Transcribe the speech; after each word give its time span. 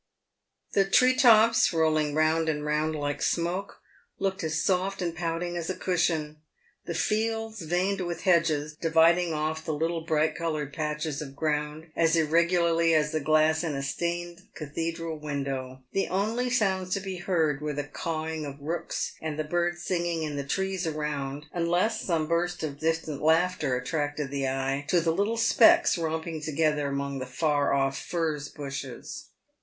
The 0.71 0.85
tree 0.89 1.13
tops, 1.13 1.71
rolling 1.71 2.15
round 2.15 2.49
and 2.49 2.65
round 2.65 2.95
like 2.95 3.21
smoke, 3.21 3.81
looked 4.17 4.43
as 4.43 4.59
soft 4.59 4.99
and 4.99 5.15
pouting 5.15 5.55
as 5.55 5.69
a 5.69 5.75
cushion; 5.75 6.37
the 6.85 6.95
fields, 6.95 7.61
veined 7.61 8.01
with 8.01 8.21
hedges, 8.21 8.75
dividing 8.75 9.31
off 9.31 9.63
the 9.63 9.75
little 9.75 10.01
bright 10.01 10.33
coloured 10.35 10.73
patches 10.73 11.21
of 11.21 11.35
ground 11.35 11.91
as 11.95 12.15
irregularly 12.15 12.95
as 12.95 13.11
the 13.11 13.19
glass 13.19 13.63
in 13.63 13.75
a 13.75 13.83
stained 13.83 14.41
cathedral 14.55 15.19
window. 15.19 15.83
The 15.91 16.07
only 16.07 16.49
sounds 16.49 16.95
to 16.95 16.99
be 16.99 17.17
heard 17.17 17.61
were 17.61 17.73
the 17.73 17.83
cawing 17.83 18.43
of 18.43 18.59
rooks 18.59 19.13
and 19.21 19.37
the 19.37 19.43
birds 19.43 19.83
singing 19.83 20.23
in 20.23 20.35
the 20.35 20.43
trees 20.43 20.87
around, 20.87 21.45
unless 21.53 22.01
some 22.01 22.27
burst 22.27 22.63
of 22.63 22.79
distant 22.79 23.21
laughter 23.21 23.75
attracted 23.77 24.31
the 24.31 24.47
eye 24.47 24.83
to 24.87 24.99
the 24.99 25.13
little 25.13 25.37
specks 25.37 25.95
romping 25.95 26.41
together 26.41 26.87
among 26.87 27.19
the 27.19 27.27
far 27.27 27.71
off 27.71 27.99
furze 28.03 28.49
bushes. 28.49 29.25